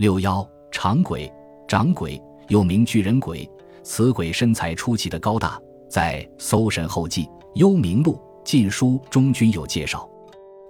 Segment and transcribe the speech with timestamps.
[0.00, 1.30] 六幺长鬼，
[1.68, 2.18] 长鬼
[2.48, 3.46] 又名巨人鬼，
[3.82, 7.26] 此鬼身材出奇的高大，在《搜神后记·
[7.56, 10.08] 幽冥录》《晋书》中均有介绍。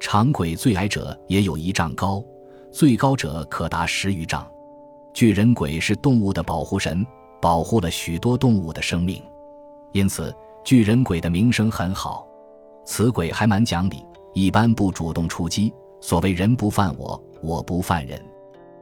[0.00, 2.20] 长鬼最矮者也有一丈高，
[2.72, 4.44] 最高者可达十余丈。
[5.14, 7.06] 巨人鬼是动物的保护神，
[7.40, 9.22] 保护了许多动物的生命，
[9.92, 10.34] 因此
[10.64, 12.26] 巨人鬼的名声很好。
[12.84, 14.04] 此鬼还蛮讲理，
[14.34, 15.72] 一般不主动出击。
[16.00, 18.20] 所谓“人不犯我，我不犯人”，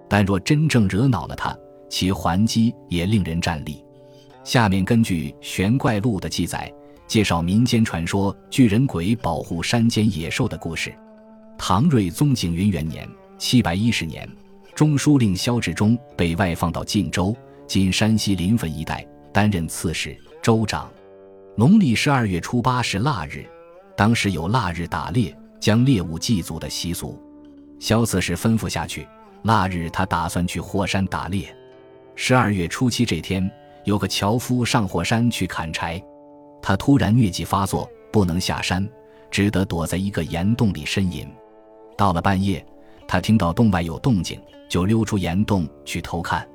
[0.09, 1.57] 但若真正惹恼了他，
[1.89, 3.85] 其还击也令人战栗。
[4.45, 6.73] 下面根据《玄怪录》的记载，
[7.07, 10.95] 介绍民间传说巨人鬼保护山间野兽的故事。
[11.59, 14.27] 唐睿宗景云元年（七百一十年），
[14.75, 20.91] 中书令萧志忠被外放到晋州（今山西临汾一带），担任刺史、州长。
[21.57, 23.45] 农历十二月初八是腊日，
[23.97, 27.21] 当时有腊日打猎、将猎物祭祖的习俗。
[27.80, 29.07] 萧刺史吩咐下去，
[29.42, 31.55] 腊日他打算去霍山打猎。
[32.15, 33.51] 十二月初七这天，
[33.84, 36.02] 有个樵夫上霍山去砍柴，
[36.60, 38.87] 他突然疟疾发作，不能下山，
[39.30, 41.29] 只得躲在一个岩洞里呻吟。
[41.96, 42.65] 到了半夜，
[43.07, 46.46] 他听到洞外有动静，就溜出岩洞去偷看。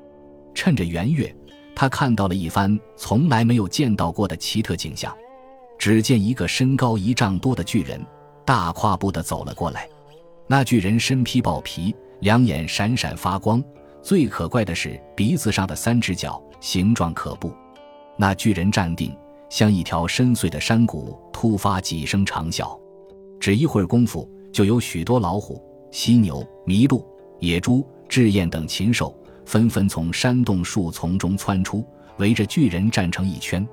[0.54, 1.34] 趁着圆月，
[1.76, 5.16] 他看到了一番从来没有见到过的奇特景象。
[5.80, 8.00] 只见一个身高一丈多的巨人，
[8.46, 9.90] 大跨步地走了过来。
[10.48, 11.94] 那巨人身披豹皮，
[12.24, 13.62] 两眼闪闪发光，
[14.02, 17.54] 最可怪的是鼻子上的三只脚形状可怖。
[18.18, 19.14] 那巨人站定，
[19.50, 22.80] 像一条深邃的山谷，突发几声长啸。
[23.42, 24.28] 只一会儿功夫。
[24.54, 27.04] 就有许多老虎、犀牛、麋鹿、
[27.40, 29.12] 野猪、雉雁等禽兽
[29.48, 31.84] 纷纷从山洞树丛中窜出，
[32.18, 33.68] 围着巨人站成一圈，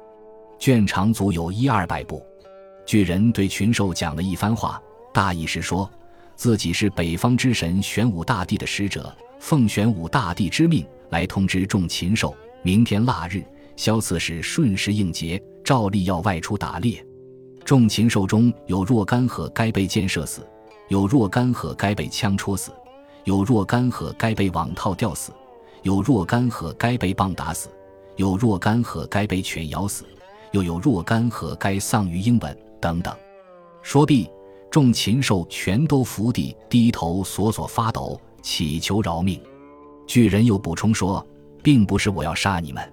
[0.59, 2.25] 圈长足有一二百步。
[2.87, 5.89] 巨人对群兽讲了一番话，大意是说
[6.41, 13.45] 自己是北方之神玄武大帝的使者，奉玄武大帝之命来通知众禽兽，明天腊日，
[13.77, 17.05] 萧刺史顺势应节，照例要外出打猎。
[17.63, 20.41] 众禽兽中有若干和该被箭射死。
[20.89, 22.73] 有若干河该被枪戳死，
[23.25, 25.33] 有若干河该被网套吊死，
[25.83, 27.69] 有若干河该被棒打死，
[28.17, 30.07] 有若干河该被犬咬死，
[30.53, 33.15] 又有若干河该丧于鹰吻等等。
[33.83, 34.27] 说毕，
[34.71, 39.43] 众禽兽全都伏地低头索索发抖，祈求饶命。
[40.07, 41.27] 巨人又补充说
[41.61, 42.93] ：“并不是我要杀你们，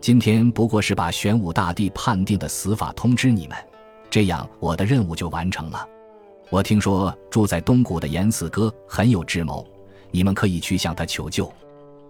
[0.00, 3.56] 今天不过是把玄武大帝判定的死法通知你们，
[4.08, 5.86] 这样我的任务就完成了。”
[6.50, 9.66] 我听说住在东谷的严四哥很有智谋，
[10.12, 11.52] 你们可以去向他求救。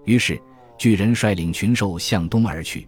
[0.04, 0.40] 于是
[0.76, 2.86] 巨人率领群兽向东而去。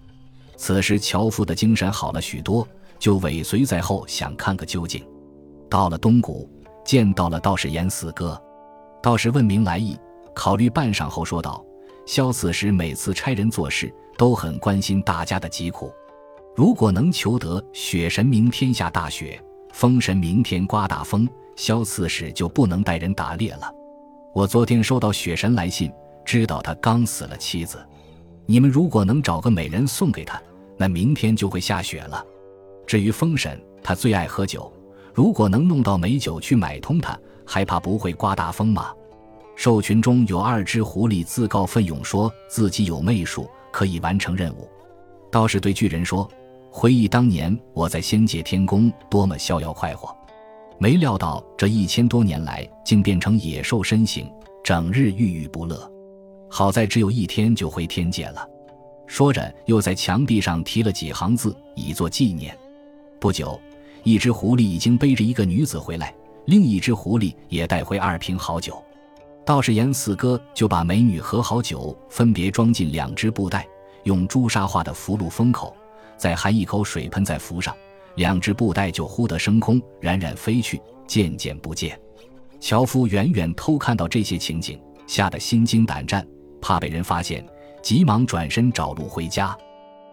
[0.56, 5.02] 此时樵夫的精神好了许多，就尾随在后，想看个究竟。
[5.70, 6.50] 到了东谷，
[6.84, 8.38] 见到了道士严四哥。
[9.00, 9.96] 道士问明来意，
[10.34, 11.64] 考虑半晌后说道
[12.04, 15.90] ：“萧刺史每次差人做事，都很关心大家的疾苦。
[16.56, 19.40] 如果能求得雪神明天下大雪，
[19.72, 21.26] 风神明天刮大风。”
[21.56, 23.70] 萧刺史就不能带人打猎了。
[24.32, 25.92] 我昨天收到雪神来信，
[26.24, 27.78] 知道他刚死了妻子。
[28.46, 30.40] 你们如果能找个美人送给他，
[30.78, 32.24] 那明天就会下雪了。
[32.86, 34.72] 至于风神，他最爱喝酒，
[35.20, 37.14] 如果能弄到美酒去买通他，
[37.44, 38.90] 还怕不会刮大风吗？
[39.54, 44.66] 兽群中有二只狐狸自告奋勇，说自己有媚术，可以完成任务。
[45.30, 46.26] 道士对巨人说
[46.72, 50.08] ：“回忆当年我在仙界天宫，多么逍遥快活。”
[50.80, 54.26] 没料到这一千多年来，竟变成野兽身形，
[54.64, 55.78] 整日郁郁不乐。
[56.48, 58.48] 好在只有一天就回天界了。
[59.06, 62.56] 说着，又在墙壁上题了几行字，以作纪念。
[63.20, 63.60] 不久，
[64.02, 66.14] 一只狐狸已经背着一个女子回来，
[66.46, 68.82] 另一只狐狸也带回二瓶好酒。
[69.44, 73.66] 道士言四哥就把美女和好酒分别装进两只布袋，
[74.04, 75.74] 用朱砂画的符箓封口，
[76.16, 77.74] 再含一口水喷在符上。
[78.16, 81.98] 两只布袋就忽得升空，冉冉飞去，渐渐不见。
[82.60, 86.26] 樵夫远远偷看到这些情景，吓得心惊胆战，
[86.60, 87.44] 怕被人发现，
[87.82, 89.56] 急忙转身找路回家。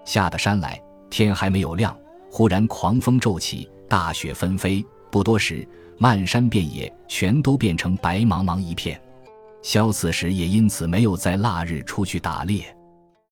[0.05, 1.95] 下得山来，天还没有亮，
[2.31, 4.85] 忽然狂风骤起，大雪纷飞。
[5.09, 5.67] 不多时，
[5.97, 9.01] 漫山遍野全都变成白茫茫一片。
[9.63, 12.76] 萧此时也因此没有在腊日出去打猎。